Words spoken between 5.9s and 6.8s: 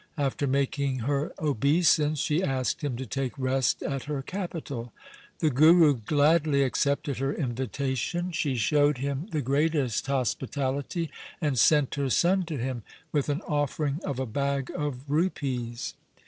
gladly